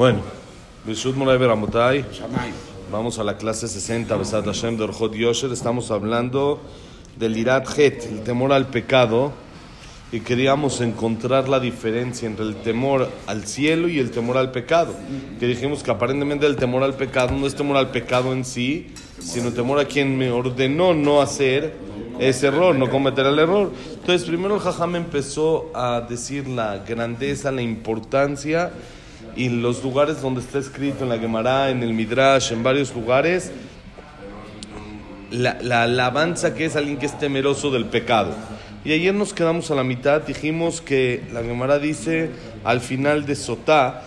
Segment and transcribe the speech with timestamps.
[0.00, 0.20] Bueno.
[2.90, 5.52] Vamos a la clase 60, Besat Hashem de Orjot Yosher.
[5.52, 6.58] Estamos hablando
[7.18, 9.30] del Irat Het, el temor al pecado.
[10.10, 14.94] Y queríamos encontrar la diferencia entre el temor al cielo y el temor al pecado.
[15.38, 18.94] Que dijimos que aparentemente el temor al pecado no es temor al pecado en sí,
[19.18, 21.74] sino temor a quien me ordenó no hacer
[22.18, 23.70] ese error, no cometer el error.
[23.92, 28.72] Entonces, primero el Jajam empezó a decir la grandeza, la importancia
[29.40, 33.50] y los lugares donde está escrito en la Gemara, en el Midrash, en varios lugares,
[35.30, 38.34] la, la alabanza que es alguien que es temeroso del pecado.
[38.84, 42.28] Y ayer nos quedamos a la mitad, dijimos que la Gemara dice
[42.64, 44.02] al final de Sotá,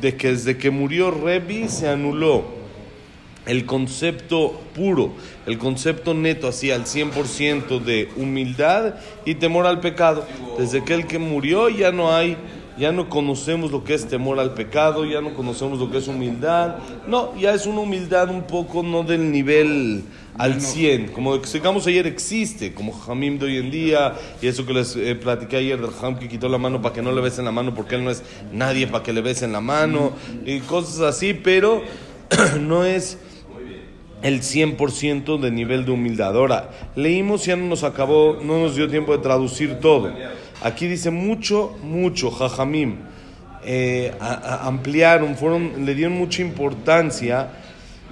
[0.00, 2.60] de que desde que murió Rebi se anuló
[3.46, 5.14] el concepto puro,
[5.46, 8.94] el concepto neto, así al 100% de humildad
[9.24, 10.24] y temor al pecado.
[10.56, 12.36] Desde que el que murió ya no hay,
[12.78, 16.08] ya no conocemos lo que es temor al pecado, ya no conocemos lo que es
[16.08, 16.76] humildad.
[17.06, 20.04] No, ya es una humildad un poco no del nivel
[20.38, 24.72] al 100, como explicamos ayer existe, como Jamim de hoy en día, y eso que
[24.72, 27.44] les eh, platiqué ayer del Ham que quitó la mano para que no le besen
[27.44, 30.12] la mano porque él no es nadie para que le besen la mano,
[30.46, 31.82] y cosas así, pero
[32.60, 33.18] no es
[34.22, 36.36] el 100% de nivel de humildad.
[36.36, 40.12] Ahora, leímos y ya no nos acabó, no nos dio tiempo de traducir todo.
[40.62, 42.96] Aquí dice mucho, mucho, Jajamim.
[43.64, 47.50] Eh, ampliaron, fueron, le dieron mucha importancia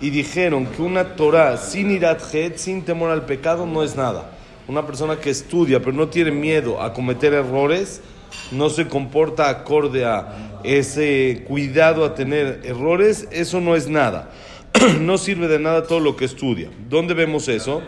[0.01, 2.21] y dijeron que una Torah sin irat
[2.57, 4.31] sin temor al pecado, no es nada.
[4.67, 8.03] Una persona que estudia pero no tiene miedo a cometer errores,
[8.51, 14.31] no se comporta acorde a ese cuidado a tener errores, eso no es nada.
[15.01, 16.71] no sirve de nada todo lo que estudia.
[16.89, 17.83] ¿Dónde vemos eso?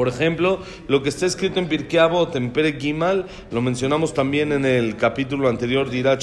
[0.00, 4.50] Por ejemplo, lo que está escrito en Pirkei Avot, en Perek Gimal, lo mencionamos también
[4.50, 6.22] en el capítulo anterior de Irat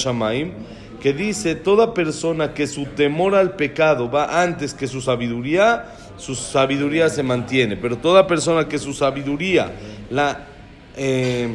[1.00, 6.34] que dice, toda persona que su temor al pecado va antes que su sabiduría, su
[6.34, 7.76] sabiduría se mantiene.
[7.76, 9.70] Pero toda persona que su sabiduría
[10.10, 10.48] la,
[10.96, 11.48] eh,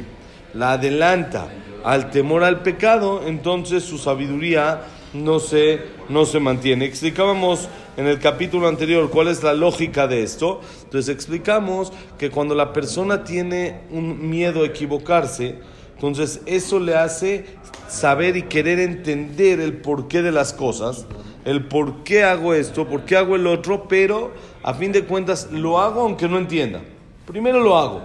[0.53, 1.49] la adelanta
[1.83, 4.79] al temor al pecado, entonces su sabiduría
[5.13, 6.85] no se, no se mantiene.
[6.85, 7.67] Explicábamos
[7.97, 10.61] en el capítulo anterior cuál es la lógica de esto.
[10.83, 15.59] Entonces explicamos que cuando la persona tiene un miedo a equivocarse,
[15.95, 17.45] entonces eso le hace
[17.87, 21.05] saber y querer entender el porqué de las cosas,
[21.45, 24.31] el por qué hago esto, por qué hago el otro, pero
[24.63, 26.81] a fin de cuentas lo hago aunque no entienda.
[27.25, 28.01] Primero lo hago.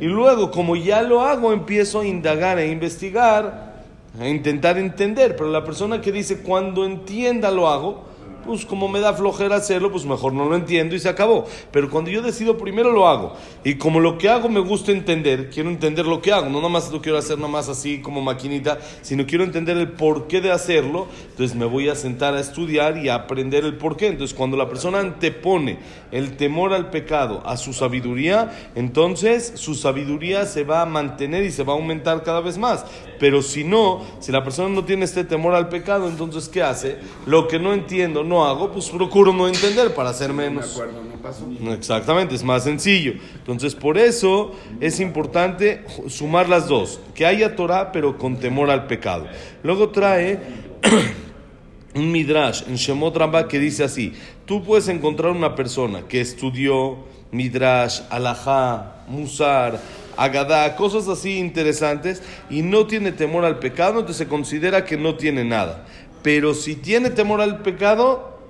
[0.00, 3.82] Y luego, como ya lo hago, empiezo a indagar e investigar,
[4.18, 5.36] a intentar entender.
[5.36, 8.05] Pero la persona que dice, cuando entienda lo hago,
[8.46, 11.44] pues como me da flojera hacerlo, pues mejor no lo entiendo y se acabó.
[11.70, 13.34] Pero cuando yo decido, primero lo hago.
[13.64, 16.48] Y como lo que hago me gusta entender, quiero entender lo que hago.
[16.48, 19.92] No nada más lo quiero hacer nada más así como maquinita, sino quiero entender el
[19.92, 21.08] porqué de hacerlo.
[21.30, 24.06] Entonces me voy a sentar a estudiar y a aprender el porqué.
[24.06, 25.78] Entonces cuando la persona antepone
[26.12, 31.50] el temor al pecado a su sabiduría, entonces su sabiduría se va a mantener y
[31.50, 32.86] se va a aumentar cada vez más.
[33.18, 36.98] Pero si no, si la persona no tiene este temor al pecado, entonces ¿qué hace?
[37.24, 40.72] Lo que no entiendo, no hago, pues procuro no entender para hacer menos.
[40.72, 41.46] acuerdo, no pasó.
[41.60, 43.14] No, Exactamente, es más sencillo.
[43.34, 48.86] Entonces, por eso es importante sumar las dos, que haya Torah, pero con temor al
[48.86, 49.26] pecado.
[49.62, 50.40] Luego trae
[51.94, 54.12] un midrash en Shemot Rabbah que dice así:
[54.44, 56.98] Tú puedes encontrar una persona que estudió
[57.30, 59.80] midrash, alajá, musar,
[60.16, 65.16] agadá, cosas así interesantes y no tiene temor al pecado, entonces se considera que no
[65.16, 65.84] tiene nada.
[66.26, 68.40] Pero si tiene temor al pecado,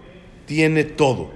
[0.46, 1.30] tiene todo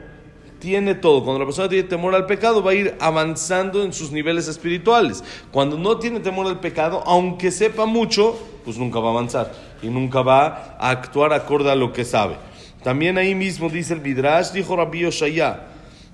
[0.58, 1.24] tiene todo.
[1.24, 5.24] Cuando la persona tiene temor al pecado, va a ir avanzando en sus niveles espirituales.
[5.50, 9.52] Cuando no tiene temor al pecado, aunque sepa mucho, pues nunca va a avanzar
[9.82, 12.36] y nunca va a actuar acorde a lo que sabe.
[12.82, 15.68] También ahí mismo dice el Midrash, dijo Rabbi Oshaya,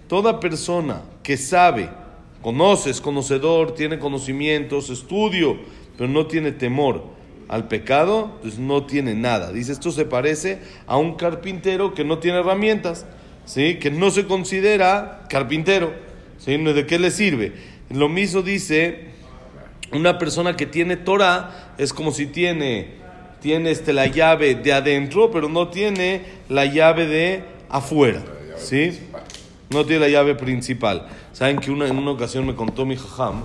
[0.09, 1.89] toda persona que sabe,
[2.41, 5.57] conoce, es conocedor, tiene conocimientos, estudio,
[5.97, 7.16] pero no tiene temor
[7.49, 9.53] al pecado, pues no tiene nada.
[9.53, 13.07] Dice, esto se parece a un carpintero que no tiene herramientas.
[13.47, 13.77] ¿sí?
[13.77, 15.95] que no se considera carpintero.
[16.39, 16.57] ¿sí?
[16.59, 17.55] ¿De qué le sirve?
[17.89, 19.07] Lo mismo dice
[19.93, 22.89] una persona que tiene Torah, es como si tiene,
[23.41, 28.23] tiene este, la llave de adentro, pero no tiene la llave de afuera.
[28.59, 28.99] ¿sí?
[29.71, 31.07] No tiene la llave principal.
[31.33, 33.45] Saben que una, en una ocasión me contó mi jajam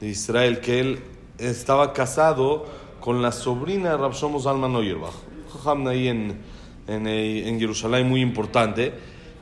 [0.00, 0.98] de Israel que él
[1.38, 2.66] estaba casado
[3.00, 5.14] con la sobrina de Rabshomos Alman Oyerbach.
[5.52, 6.38] Jajam ahí en,
[6.86, 8.94] en, eh, en Jerusalén muy importante.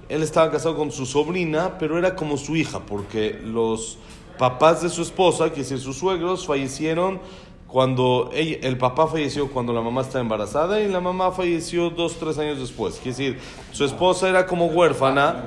[0.08, 3.98] Él estaba casado con su sobrina, pero era como su hija, porque los
[4.38, 7.20] papás de su esposa, que es decir, sus suegros, fallecieron
[7.66, 12.38] cuando el papá falleció cuando la mamá estaba embarazada y la mamá falleció dos, tres
[12.38, 12.94] años después.
[13.02, 13.38] Quiere decir,
[13.72, 15.44] su esposa era como huérfana,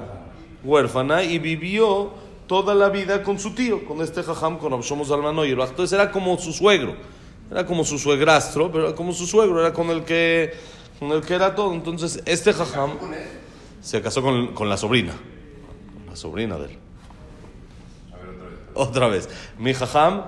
[0.63, 2.11] huérfana y vivió
[2.45, 5.57] toda la vida con su tío, con este jajam, con Abshomos Almanoyer.
[5.59, 6.95] Entonces era como su suegro,
[7.51, 10.53] era como su suegrastro, pero era como su suegro, era con el que,
[10.99, 11.73] con el que era todo.
[11.73, 12.91] Entonces este jajam
[13.81, 15.13] se casó con, con la sobrina,
[16.07, 16.77] la sobrina de él.
[18.73, 19.27] Otra vez.
[19.57, 20.23] Mi jajam,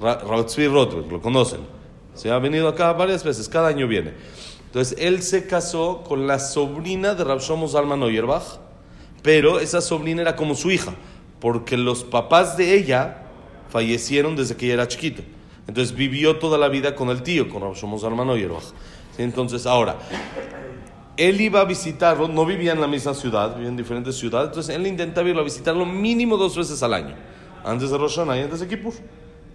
[0.00, 1.60] Rautzvi Rothberg, lo conocen.
[2.14, 4.12] Se ha venido acá varias veces, cada año viene.
[4.66, 8.58] Entonces él se casó con la sobrina de Rabshomos Alman Oyerbach,
[9.22, 10.92] pero esa sobrina era como su hija
[11.44, 13.18] porque los papás de ella
[13.68, 15.22] fallecieron desde que ella era chiquita.
[15.66, 18.64] Entonces vivió toda la vida con el tío, con Rabshomos hermano Yerbach.
[19.16, 19.96] Entonces, ahora,
[21.16, 24.74] él iba a visitarlo, no vivía en la misma ciudad, vivía en diferentes ciudades, entonces
[24.74, 27.14] él intentaba irlo a visitarlo mínimo dos veces al año,
[27.64, 28.94] antes de Rosh y antes de Kippur.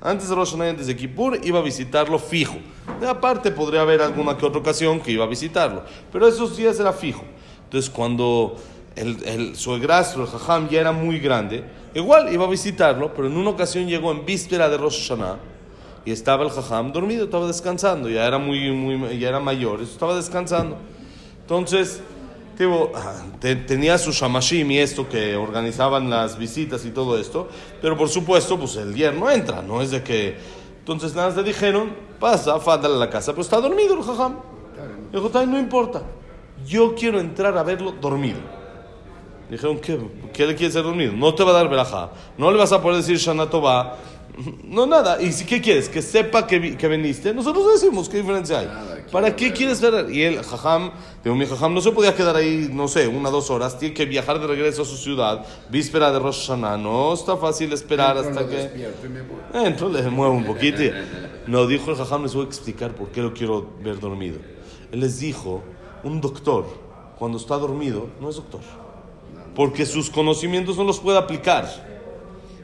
[0.01, 2.55] Antes de Rosh y antes de Kippur, iba a visitarlo fijo.
[3.01, 6.79] De aparte, podría haber alguna que otra ocasión que iba a visitarlo, pero esos días
[6.79, 7.23] era fijo.
[7.65, 8.55] Entonces, cuando
[8.95, 13.35] el, el suegrastro, el jajam, ya era muy grande, igual iba a visitarlo, pero en
[13.35, 15.37] una ocasión llegó en víspera de Rosh Hashanah
[16.09, 20.15] y estaba el jajam dormido, estaba descansando, ya era, muy, muy, ya era mayor, estaba
[20.15, 20.75] descansando.
[21.41, 22.01] Entonces,
[23.67, 27.47] tenía su shamashim y esto que organizaban las visitas y todo esto,
[27.79, 30.35] pero por supuesto, pues el yerno entra, no es de que...
[30.79, 34.37] Entonces nada, le dijeron, pasa, fándale a la casa, pero está dormido el jajam.
[35.13, 36.01] Dijo, no importa,
[36.65, 38.39] yo quiero entrar a verlo dormido.
[39.47, 39.99] Dijeron, ¿qué,
[40.33, 41.13] ¿qué le quieres hacer dormido?
[41.13, 42.09] No te va a dar verajá.
[42.35, 43.47] No le vas a poder decir Shana.
[44.63, 45.21] No, nada.
[45.21, 45.89] ¿Y si qué quieres?
[45.89, 47.33] ¿Que sepa que, que veniste?
[47.33, 48.69] Nosotros decimos, ¿qué diferencia hay?
[49.11, 50.09] ¿Para qué quieres ver?
[50.11, 50.91] Y el jajam,
[51.23, 53.77] digo, mi jajam no se podía quedar ahí, no sé, una o dos horas.
[53.77, 56.77] Tiene que viajar de regreso a su ciudad, víspera de Rosh Hashanah.
[56.77, 58.89] No está fácil esperar hasta que...
[59.53, 60.83] Entro, le muevo un poquito.
[61.47, 64.37] No, dijo el jajam, les voy a explicar por qué lo quiero ver dormido.
[64.91, 65.63] Él les dijo,
[66.03, 66.65] un doctor,
[67.17, 68.61] cuando está dormido, no es doctor
[69.55, 71.88] porque sus conocimientos no los puede aplicar.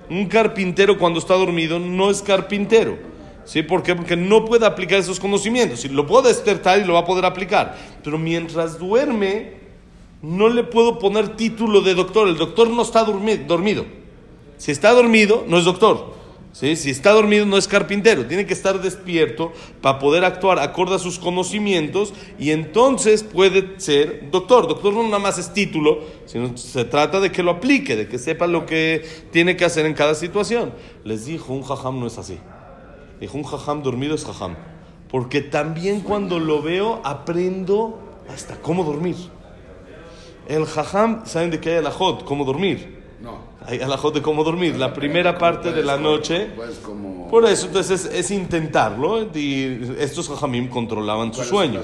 [0.10, 2.98] Un carpintero cuando está dormido no es carpintero.
[3.46, 3.62] ¿Sí?
[3.62, 3.84] ¿Por?
[3.84, 5.82] Porque no puede aplicar esos conocimientos.
[5.82, 7.78] Si lo puede despertar y lo va a poder aplicar.
[8.04, 9.54] Pero mientras duerme,
[10.22, 12.28] no le puedo poner título de doctor.
[12.28, 13.86] El doctor no está dormido.
[14.58, 16.15] Si está dormido, no es doctor.
[16.56, 21.00] Si está dormido no es carpintero, tiene que estar despierto para poder actuar acorde a
[21.00, 24.66] sus conocimientos y entonces puede ser doctor.
[24.66, 28.18] Doctor no nada más es título, sino se trata de que lo aplique, de que
[28.18, 30.72] sepa lo que tiene que hacer en cada situación.
[31.04, 32.40] Les dijo, un jajam no es así.
[33.20, 34.56] Dijo, un jajam dormido es jajam.
[35.10, 38.00] Porque también cuando lo veo aprendo
[38.34, 39.18] hasta cómo dormir.
[40.48, 42.24] El jajam, ¿saben de qué hay el ajot?
[42.24, 42.95] ¿Cómo dormir?
[43.68, 44.76] Hay alajot de cómo dormir.
[44.78, 46.50] La primera parte de la noche.
[47.30, 49.24] Por eso, entonces es, intentarlo.
[49.34, 51.82] Y estos jajamim controlaban su sueño.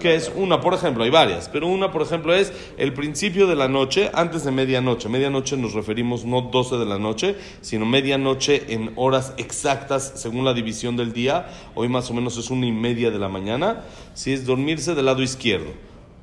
[0.00, 1.48] Que es una, por ejemplo, hay varias.
[1.48, 5.08] Pero una, por ejemplo, es el principio de la noche antes de medianoche.
[5.08, 10.54] Medianoche nos referimos no 12 de la noche, sino medianoche en horas exactas según la
[10.54, 11.46] división del día.
[11.74, 13.84] Hoy más o menos es una y media de la mañana.
[14.14, 15.70] Si es dormirse del lado izquierdo.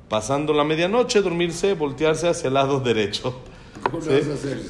[0.08, 3.34] Pasando la medianoche, dormirse, voltearse hacia el lado derecho.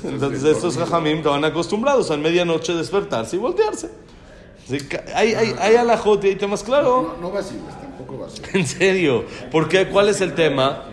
[0.05, 3.91] Entonces estos jajamim estaban acostumbrados a medianoche despertarse y voltearse.
[5.15, 7.17] Hay, hay, hay alajot y hay temas claro.
[7.21, 10.85] No, no tampoco En serio, porque ¿cuál es el tema?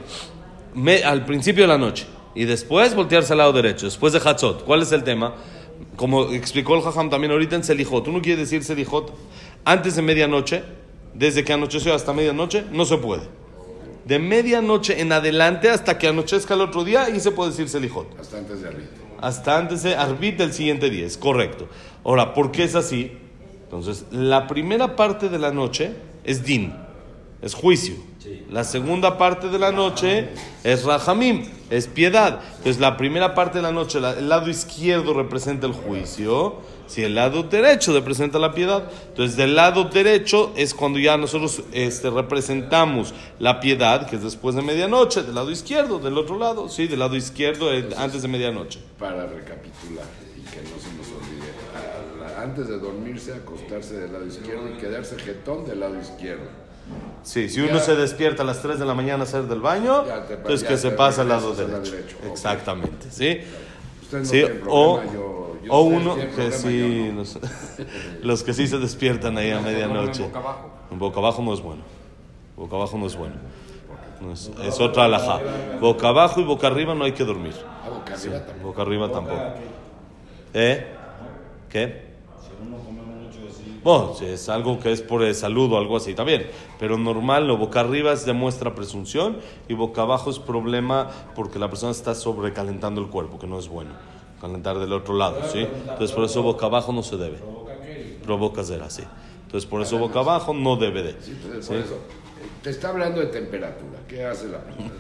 [1.06, 4.64] al principio de la noche y después voltearse al lado derecho, después de Hatzot.
[4.64, 5.34] ¿Cuál es el tema?
[5.96, 8.08] Como explicó el jajam también ahorita en Selijot.
[8.08, 9.12] Uno quiere decir Selijot
[9.66, 10.64] antes de medianoche,
[11.16, 13.24] desde que anocheció hasta medianoche, no se puede
[14.08, 18.08] de medianoche en adelante hasta que anochezca el otro día y se puede decir Selijot.
[18.20, 18.86] Hasta antes de Arbit.
[19.20, 21.68] Hasta antes de Arbit del siguiente día, es correcto.
[22.04, 23.18] Ahora, ¿por qué es así?
[23.64, 25.92] Entonces, la primera parte de la noche
[26.24, 26.74] es Din,
[27.42, 27.96] es juicio.
[28.52, 30.30] La segunda parte de la noche
[30.64, 32.42] es Rahamim, es piedad.
[32.58, 37.16] Entonces, la primera parte de la noche, el lado izquierdo representa el juicio si el
[37.16, 43.14] lado derecho representa la piedad, entonces del lado derecho es cuando ya nosotros este, representamos
[43.40, 47.00] la piedad, que es después de medianoche, del lado izquierdo, del otro lado, sí, del
[47.00, 48.80] lado izquierdo antes de medianoche.
[48.98, 50.06] Para recapitular
[50.38, 51.52] y que no se nos olvide,
[52.42, 56.67] antes de dormirse, acostarse del lado izquierdo y quedarse jetón del lado izquierdo.
[57.24, 60.06] Sí, si uno se despierta a las 3 de la mañana a hacer del baño,
[60.30, 62.18] entonces que se pasa al lado derecho.
[62.32, 63.42] Exactamente, ¿sí?
[64.24, 65.02] sí, o,
[65.70, 67.12] o uno que sí,
[68.24, 70.24] los, que sí se despiertan ahí a medianoche.
[70.24, 70.72] En boca abajo.
[70.92, 71.82] En boca abajo no es bueno.
[72.56, 73.36] Boca abajo no es bueno.
[74.64, 75.40] es, otra alhaja.
[75.82, 77.56] Boca abajo y boca arriba no hay que dormir.
[77.84, 78.68] Ah, boca arriba tampoco.
[78.68, 79.44] Boca arriba tampoco.
[80.54, 80.88] ¿Eh?
[81.70, 82.08] ¿Qué?
[83.88, 86.46] Bueno, es algo que es por el salud o algo así, está bien.
[86.78, 89.38] Pero normal, lo boca arriba es demuestra presunción
[89.70, 93.70] y boca abajo es problema porque la persona está sobrecalentando el cuerpo, que no es
[93.70, 93.92] bueno.
[94.42, 95.60] Calentar del otro lado, ¿sí?
[95.60, 97.38] Entonces por eso boca abajo no se debe.
[98.26, 99.04] Provoca ser así.
[99.48, 101.12] Entonces por eso boca abajo no debe de.
[101.22, 101.98] Sí, pues, por eso.
[102.62, 104.00] Te está hablando de temperatura.
[104.08, 104.92] ¿Qué hace la persona?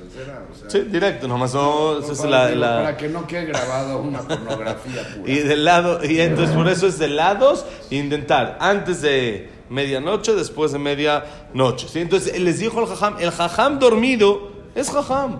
[0.51, 3.45] O sea, Sí, directo, nomás no, es para, la, digo, la- para que no quede
[3.45, 5.31] grabado una pornografía pura.
[5.31, 10.71] Y del lado, y entonces por eso es de lados, intentar antes de medianoche, después
[10.71, 11.87] de medianoche.
[11.89, 11.99] ¿sí?
[11.99, 15.39] Entonces les dijo el jajam, el jajam dormido es jajam.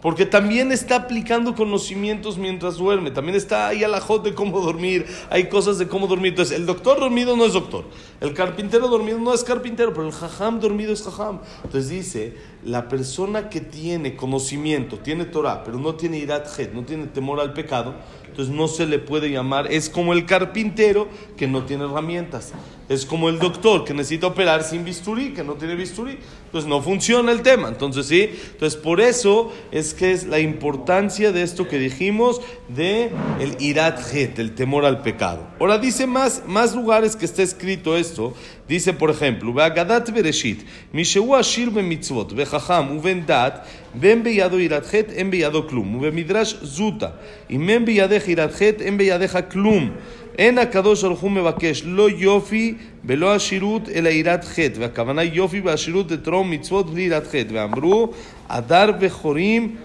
[0.00, 3.10] Porque también está aplicando conocimientos mientras duerme.
[3.10, 5.06] También está ahí a la jod de cómo dormir.
[5.28, 6.30] Hay cosas de cómo dormir.
[6.30, 7.84] Entonces, el doctor dormido no es doctor.
[8.20, 9.92] El carpintero dormido no es carpintero.
[9.92, 11.40] Pero el jajam dormido es jajam.
[11.64, 16.82] Entonces dice, la persona que tiene conocimiento, tiene Torah, pero no tiene irat het, no
[16.84, 17.94] tiene temor al pecado,
[18.38, 19.72] entonces no se le puede llamar.
[19.72, 22.52] Es como el carpintero que no tiene herramientas.
[22.88, 26.18] Es como el doctor que necesita operar sin bisturí, que no tiene bisturí.
[26.44, 27.68] Entonces no funciona el tema.
[27.68, 28.30] Entonces sí.
[28.52, 33.10] Entonces por eso es que es la importancia de esto que dijimos de
[33.40, 35.46] el irat het, el temor al pecado.
[35.58, 38.34] Ahora dice más, más lugares que está escrito esto.
[38.68, 40.62] Dice por ejemplo, Be'agadat Bereshit,
[40.92, 43.59] Mishehu Ashir bemitzvot, Be'chacham uben dat,
[43.95, 45.95] בין בידו יראת חטא, אין בידו כלום.
[45.95, 47.07] ובמדרש זוטה,
[47.49, 49.89] אם אין בידך יראת חטא, אין בידיך כלום.
[50.37, 52.73] אין הקדוש ברוך הוא מבקש לא יופי
[53.05, 54.79] ולא עשירות, אלא יראת חטא.
[54.79, 57.45] והכוונה יופי ועשירות לתרום מצוות בלי יראת חטא.
[57.51, 58.13] ואמרו,
[58.49, 59.75] הדר בכורים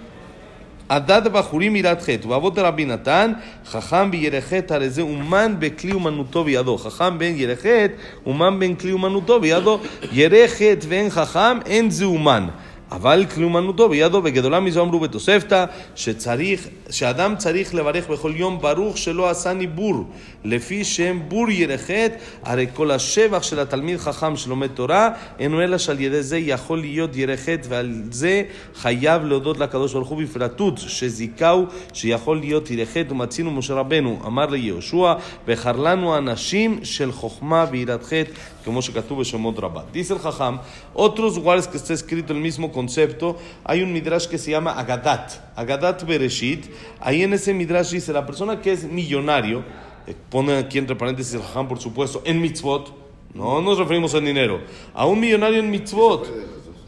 [0.90, 3.32] עדת בחורים יראת חטא, ואבות רבי נתן,
[3.66, 6.78] חכם בירא חטא, הרי זה אומן בכלי אומנותו בידו.
[6.78, 7.94] חכם בן ירא חטא,
[8.26, 9.80] אומן בין כלי אומנותו בידו.
[10.12, 12.48] ירא חטא ואין חכם, אין זה אומן.
[12.94, 18.98] אבל כלי אומנותו בידו, וגדולה מזו אמרו בתוספתא, שצריך, שאדם צריך לברך בכל יום ברוך
[18.98, 20.06] שלא עשה ניבור,
[20.44, 25.10] לפי שם בור ירא חטא, הרי כל השבח של התלמיד חכם שלומד תורה,
[25.40, 28.44] אינו אלא שעל ידי זה יכול להיות ירא חטא, ועל זה
[28.76, 34.46] חייב להודות לקדוש ברוך הוא בפרטות, שזיכהו שיכול להיות ירא חטא, ומצינו משה רבנו, אמר
[34.46, 35.14] ליהושע,
[35.48, 38.32] בחר לנו אנשים של חוכמה ויראת חטא,
[38.66, 39.82] como שכתוב בשמות רבה.
[39.94, 40.60] El Jajam,
[40.94, 45.32] otros lugares que está escrito el mismo concepto, hay un midrash que se llama Agadat,
[45.56, 46.66] Agadat Bereshit,
[47.00, 49.64] ahí en ese midrash dice, la persona que es millonario,
[50.06, 52.94] eh, pone aquí entre paréntesis el Jajam por supuesto, en mitzvot,
[53.34, 54.60] no nos referimos al dinero,
[54.94, 56.28] a un millonario en mitzvot,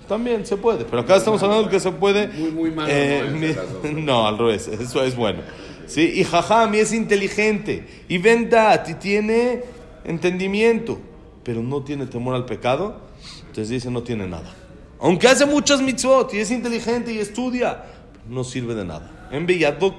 [0.06, 2.28] también se puede, pero acá estamos hablando de que se puede...
[2.28, 5.40] Muy, muy malo eh, es no, al revés, eso es bueno.
[5.88, 6.12] ¿Sí?
[6.16, 9.64] Y jajam, y es inteligente, y vendat, y tiene
[10.04, 11.00] entendimiento,
[11.44, 13.00] pero no tiene temor al pecado,
[13.42, 14.54] entonces dice no tiene nada.
[15.00, 17.84] Aunque hace muchas mitzvot, y es inteligente y estudia,
[18.30, 19.12] no sirve de nada.
[19.32, 19.48] En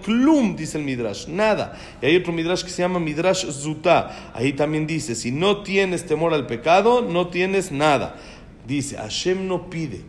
[0.02, 1.76] Klum, dice el Midrash, nada.
[2.00, 4.32] Y hay otro Midrash que se llama Midrash Zutá.
[4.34, 8.16] Ahí también dice, si no tienes temor al pecado, no tienes nada.
[8.66, 10.02] Dice, Hashem no pide,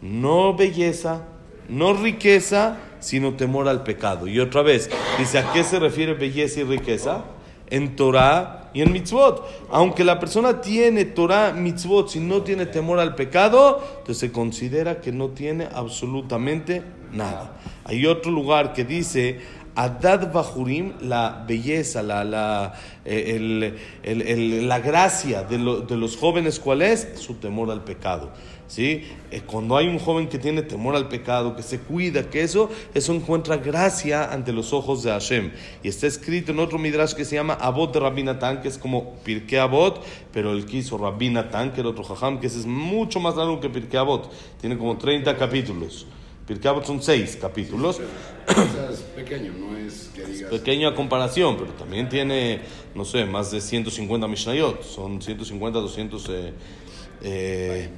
[0.00, 1.26] no belleza,
[1.68, 4.26] no riqueza, sino temor al pecado.
[4.26, 7.24] Y otra vez, dice, ¿a qué se refiere belleza y riqueza?
[7.72, 9.44] En Torah y en mitzvot.
[9.70, 15.00] Aunque la persona tiene Torah, mitzvot, si no tiene temor al pecado, entonces se considera
[15.00, 17.56] que no tiene absolutamente nada.
[17.84, 19.40] Hay otro lugar que dice,
[19.74, 22.74] Adad Bajurim, la belleza, la, la,
[23.06, 27.08] eh, el- el- el- la gracia de, lo- de los jóvenes, ¿cuál es?
[27.16, 28.30] Su temor al pecado.
[28.72, 29.02] ¿Sí?
[29.30, 32.70] Eh, cuando hay un joven que tiene temor al pecado, que se cuida, que eso,
[32.94, 35.50] eso encuentra gracia ante los ojos de Hashem.
[35.82, 38.78] Y está escrito en otro midrash que se llama Abot de Rabbi Natán, que es
[38.78, 40.02] como Pirkei Abot,
[40.32, 43.36] pero el que hizo Rabbi Natán, que era otro jajam, que ese es mucho más
[43.36, 44.32] largo que Pirkei Abot.
[44.58, 46.06] Tiene como 30 capítulos.
[46.46, 47.96] Pirkei Avot son 6 capítulos.
[47.96, 50.50] Sea, es pequeño, no es que digas.
[50.50, 52.60] Pequeño a comparación, pero también tiene,
[52.94, 54.82] no sé, más de 150 Mishnayot.
[54.82, 56.28] Son 150, 200...
[56.30, 56.52] eh,
[57.24, 57.88] eh,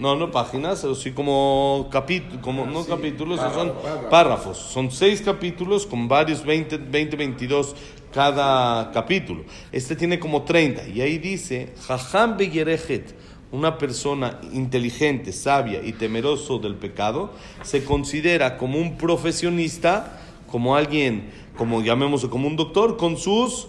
[0.00, 4.08] no, no páginas, sí como capítulos, como, no capítulos, Párrafo, son párrafo.
[4.08, 4.56] párrafos.
[4.56, 7.76] Son seis capítulos con varios 20, 20, 22
[8.10, 9.44] cada capítulo.
[9.70, 13.14] Este tiene como 30 y ahí dice, Jajam Beyerejet,
[13.52, 20.18] una persona inteligente, sabia y temeroso del pecado, se considera como un profesionista,
[20.50, 23.68] como alguien, como llamémoslo, como un doctor, con sus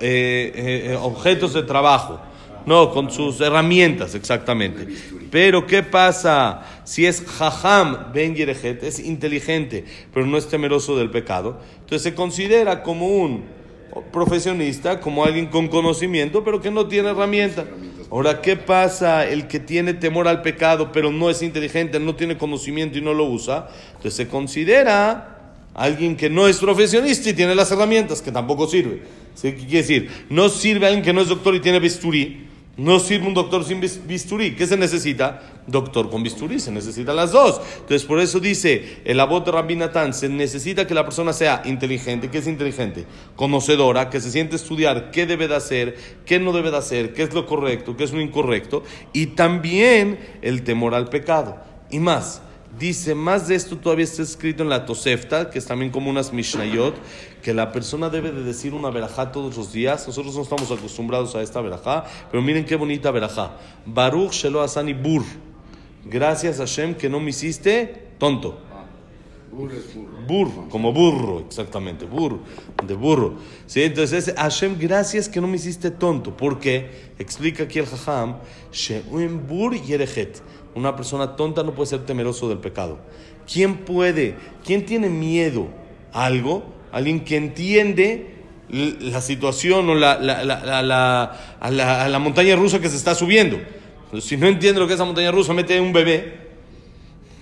[0.00, 2.20] eh, eh, eh, objetos de trabajo.
[2.68, 4.86] No, con sus herramientas, exactamente.
[5.30, 11.10] Pero, ¿qué pasa si es jajam ben yerejet, es inteligente, pero no es temeroso del
[11.10, 11.60] pecado?
[11.80, 13.44] Entonces se considera como un
[14.12, 17.64] profesionista, como alguien con conocimiento, pero que no tiene herramientas.
[18.10, 22.36] Ahora, ¿qué pasa el que tiene temor al pecado, pero no es inteligente, no tiene
[22.36, 23.70] conocimiento y no lo usa?
[23.96, 29.00] Entonces se considera alguien que no es profesionista y tiene las herramientas, que tampoco sirve.
[29.34, 29.52] ¿Sí?
[29.52, 30.10] ¿Qué quiere decir?
[30.28, 32.47] No sirve alguien que no es doctor y tiene bisturí.
[32.78, 34.54] No sirve un doctor sin bisturí.
[34.54, 35.42] ¿Qué se necesita?
[35.66, 36.60] Doctor con bisturí.
[36.60, 37.60] Se necesitan las dos.
[37.80, 42.30] Entonces, por eso dice el abot Rabinatán, se necesita que la persona sea inteligente.
[42.30, 43.04] ¿Qué es inteligente?
[43.34, 47.24] Conocedora, que se siente estudiar qué debe de hacer, qué no debe de hacer, qué
[47.24, 48.84] es lo correcto, qué es lo incorrecto.
[49.12, 51.58] Y también el temor al pecado.
[51.90, 52.42] Y más,
[52.76, 56.32] Dice, más de esto todavía está escrito en la Tosefta, que es también como unas
[56.32, 56.94] Mishnayot,
[57.42, 60.06] que la persona debe de decir una verajá todos los días.
[60.06, 63.56] Nosotros no estamos acostumbrados a esta verajá, pero miren qué bonita verajá.
[63.86, 65.24] Baruch Shelo Asani Bur.
[66.04, 68.68] Gracias Hashem que no me hiciste tonto.
[69.50, 72.40] Burro, como burro, exactamente, burro,
[72.86, 73.36] de burro.
[73.66, 73.82] ¿Sí?
[73.82, 76.36] Entonces, Hashem, gracias que no me hiciste tonto.
[76.36, 78.36] porque Explica aquí el Jajam,
[79.48, 80.40] Bur Yerejet
[80.74, 82.98] una persona tonta no puede ser temeroso del pecado.
[83.50, 84.36] ¿Quién puede?
[84.64, 85.68] ¿Quién tiene miedo
[86.12, 86.64] a algo?
[86.92, 88.34] Alguien que entiende
[88.70, 93.58] la situación o la, a, la, montaña rusa que se está subiendo.
[94.20, 96.48] si no entiende lo que es la montaña rusa, mete un bebé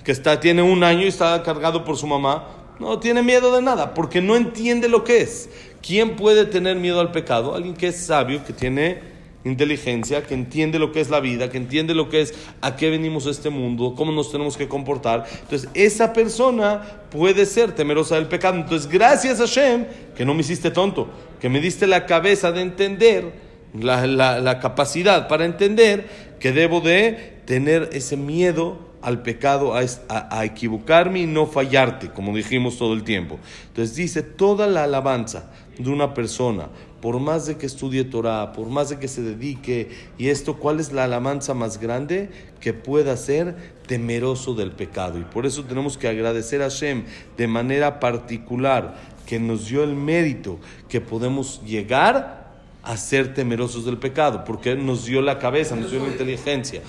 [0.05, 2.49] que está, tiene un año y está cargado por su mamá.
[2.79, 5.51] No tiene miedo de nada porque no entiende lo que es.
[5.83, 7.55] ¿Quién puede tener miedo al pecado?
[7.55, 9.16] Alguien que es sabio, que tiene
[9.49, 12.91] inteligencia, que entiende lo que es la vida, que entiende lo que es a qué
[12.91, 15.25] venimos a este mundo, cómo nos tenemos que comportar.
[15.43, 18.57] Entonces, esa persona puede ser temerosa del pecado.
[18.57, 19.87] Entonces, gracias a Hashem
[20.17, 21.09] que no me hiciste tonto,
[21.41, 23.47] que me diste la cabeza de entender,
[23.79, 26.09] la, la capacidad para entender
[26.41, 32.35] que debo de tener ese miedo al pecado, a, a, equivocarme y no fallarte, como
[32.35, 33.39] dijimos todo el tiempo.
[33.69, 35.49] Entonces dice, toda la alabanza
[35.79, 36.71] de una persona,
[37.01, 40.81] por más de que estudie Torah, por más de que se dedique, y esto, ¿cuál
[40.81, 42.31] es la alabanza más grande?
[42.59, 43.55] Que pueda ser
[43.87, 45.21] temeroso del pecado.
[45.21, 47.05] Y por eso tenemos que agradecer a Hashem
[47.37, 50.59] de manera particular que nos dio el mérito
[50.89, 56.01] que podemos llegar a ser temerosos del pecado, porque nos dio la cabeza, nos dio
[56.01, 56.83] la inteligencia.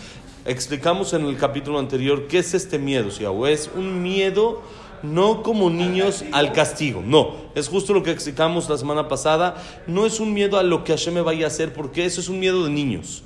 [0.48, 4.62] Explicamos en el capítulo anterior qué es este miedo, si es un miedo
[5.04, 10.06] no como niños al castigo, no, es justo lo que explicamos la semana pasada, no
[10.06, 12.40] es un miedo a lo que Hashem me vaya a hacer, porque eso es un
[12.40, 13.24] miedo de niños.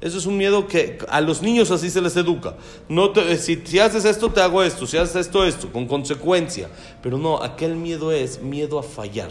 [0.00, 2.56] Eso es un miedo que a los niños así se les educa.
[2.88, 4.84] No si, si, haces esto, te hago esto.
[4.84, 6.68] Si haces esto, esto, con consecuencia.
[7.02, 9.30] Pero no, aquel miedo es miedo a fallar.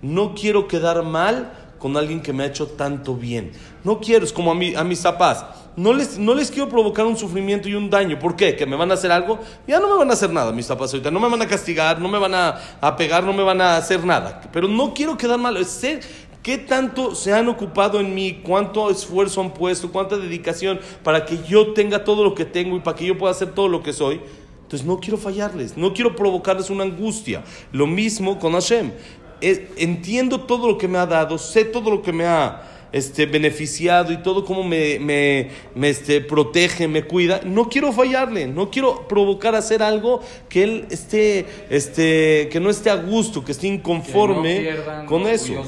[0.00, 3.52] No quiero quedar mal con alguien que me ha hecho tanto bien.
[3.84, 5.44] No quiero, es como a, a mis papás
[5.76, 8.18] no les, no les quiero provocar un sufrimiento y un daño.
[8.18, 8.56] ¿Por qué?
[8.56, 9.38] ¿Que me van a hacer algo?
[9.68, 11.10] Ya no me van a hacer nada, mis papás ahorita.
[11.10, 14.02] No me van a castigar, no me van a, pegar, no me van a hacer
[14.04, 14.40] nada.
[14.52, 15.62] Pero no quiero quedar mal.
[15.66, 16.00] Sé
[16.42, 21.38] qué tanto se han ocupado en mí, cuánto esfuerzo han puesto, cuánta dedicación para que
[21.46, 23.92] yo tenga todo lo que tengo y para que yo pueda hacer todo lo que
[23.92, 24.22] soy.
[24.62, 27.44] Entonces no quiero fallarles, no quiero provocarles una angustia.
[27.70, 28.92] Lo mismo con Hashem.
[29.40, 34.12] Entiendo todo lo que me ha dado, sé todo lo que me ha este, beneficiado
[34.12, 39.54] y todo como me, me, este, protege, me cuida, no quiero fallarle, no quiero provocar
[39.54, 45.26] hacer algo que él esté, este, que no esté a gusto, que esté inconforme con
[45.26, 45.62] eso.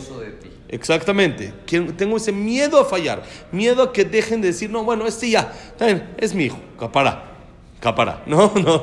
[0.69, 1.53] Exactamente.
[1.97, 5.53] Tengo ese miedo a fallar, miedo a que dejen de decir, no, bueno, este ya,
[6.19, 7.38] es mi hijo, capara.
[7.81, 8.23] Capara.
[8.27, 8.81] No, no,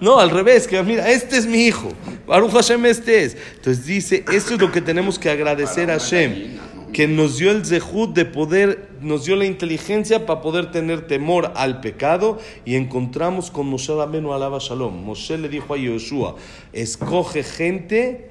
[0.00, 1.88] no, al revés, que mira, este es mi hijo.
[2.26, 3.36] Baruch Hashem este es.
[3.56, 6.58] Entonces dice, esto es lo que tenemos que agradecer a Hashem
[6.92, 11.52] que nos dio el zehut de poder, nos dio la inteligencia para poder tener temor
[11.54, 15.04] al pecado y encontramos con Moshe Rabenu alaba shalom.
[15.04, 16.36] Moshe le dijo a Yoshua,
[16.72, 18.30] escoge gente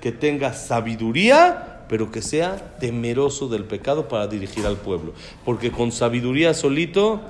[0.00, 5.12] que tenga sabiduría, pero que sea temeroso del pecado para dirigir al pueblo,
[5.44, 7.20] porque con sabiduría solito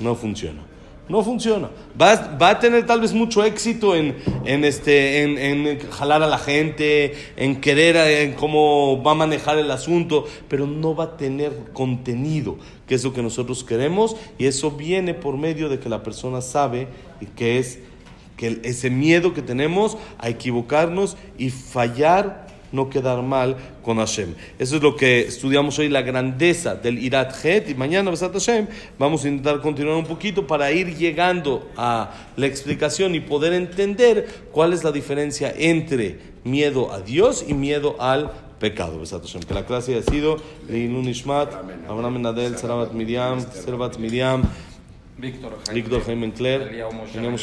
[0.00, 0.67] no funciona.
[1.08, 1.70] No funciona.
[2.00, 6.26] Va, va, a tener tal vez mucho éxito en, en, este, en, en, jalar a
[6.26, 11.16] la gente, en querer, en cómo va a manejar el asunto, pero no va a
[11.16, 15.88] tener contenido, que es lo que nosotros queremos, y eso viene por medio de que
[15.88, 16.88] la persona sabe
[17.36, 17.78] que es
[18.36, 24.34] que ese miedo que tenemos a equivocarnos y fallar no quedar mal con Hashem.
[24.58, 27.70] Eso es lo que estudiamos hoy, la grandeza del Irat Het.
[27.70, 28.66] Y mañana, Besat Hashem,
[28.98, 34.26] vamos a intentar continuar un poquito para ir llegando a la explicación y poder entender
[34.52, 39.00] cuál es la diferencia entre miedo a Dios y miedo al pecado.
[39.00, 39.42] Besat Hashem.
[39.42, 40.36] Que la clase haya sido
[40.68, 41.52] Leilun Ishmat,
[41.88, 44.42] Abraham Nadel, Sarabat Miriam, Servat Miriam.
[45.18, 46.60] Víctor Jaime, Víctor Jaime Cler,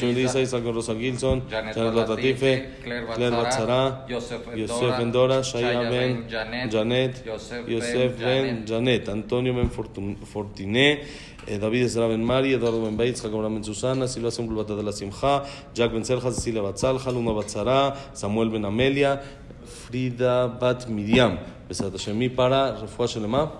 [0.02, 6.26] Melissa, Isaac Rosa Gilson, Janet Latife, Claire Batzara, Yosef Endora, Shaya Ben,
[6.70, 7.26] Janet,
[7.68, 11.02] Yosef Ben Janet, Antonio Ben Fortiné,
[11.48, 14.82] eh, David Ezra Ben Mari, Eduardo Ben Baitz, Jacob Ben Susana, Silvia Sembul Bata de
[14.82, 19.22] la Simcha, Jack Ben Selja, Cecilia Batzalja, Luna Batzara, Samuel Ben Amelia,
[19.66, 23.52] Frida Bat Miriam, Besat Hashemi para Refuah Shelema,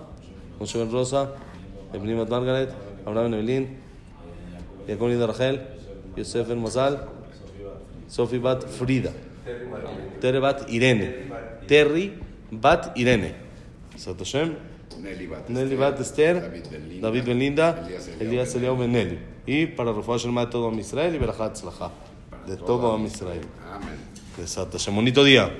[0.58, 1.34] Moshe Ben Rosa,
[1.92, 2.74] Ebni Bat Margaret,
[3.06, 3.85] Abraham Ben Evelyn,
[4.86, 5.60] Jacob Ben Rachel,
[6.16, 6.64] Yosef Ben
[8.08, 9.12] Sofi Bat Frida,
[10.20, 11.28] Tere Bat Irene,
[11.66, 12.14] Terry
[12.50, 13.34] Bat Irene,
[13.92, 14.56] Besat Hashem,
[15.48, 16.52] Nelly Bat Esther,
[17.00, 17.88] David Ben Linda,
[18.20, 19.18] Elías Eliao Ben Nelly.
[19.46, 21.56] Y para de todo Israel y Berajat
[22.46, 23.42] de todo Israel.
[23.72, 23.96] Amén.
[24.36, 24.94] Besat Hashem.
[24.94, 25.50] Bonito día.